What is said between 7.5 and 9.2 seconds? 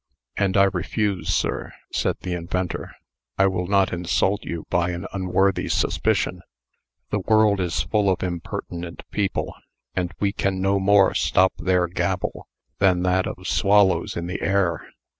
is full of impertinent